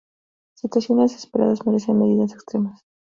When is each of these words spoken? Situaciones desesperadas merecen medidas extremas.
Situaciones 0.55 1.11
desesperadas 1.11 1.63
merecen 1.67 1.99
medidas 1.99 2.33
extremas. 2.33 2.81